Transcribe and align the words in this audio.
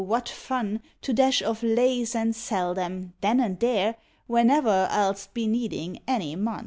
what 0.03 0.27
fun, 0.27 0.81
To 1.03 1.13
dash 1.13 1.43
off 1.43 1.61
lays 1.61 2.15
and 2.15 2.35
sell 2.35 2.73
them, 2.73 3.13
then 3.21 3.39
and 3.39 3.59
there, 3.59 3.97
Whenever 4.25 4.87
I 4.89 5.09
list 5.09 5.35
be 5.35 5.45
needin 5.45 5.99
any" 6.07 6.35
mon." 6.35 6.59